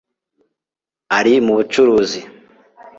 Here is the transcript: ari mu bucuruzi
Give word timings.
ari 1.17 1.33
mu 1.45 1.53
bucuruzi 1.57 2.19